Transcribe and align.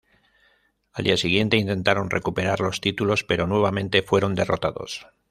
Al 0.93 1.03
día 1.03 1.15
siguiente 1.15 1.57
intentaron 1.57 2.09
recuperar 2.09 2.59
los 2.59 2.81
títulos 2.81 3.23
pero 3.23 3.45
nuevamente 3.45 4.01
fueron 4.01 4.33
derrotados. 4.33 5.05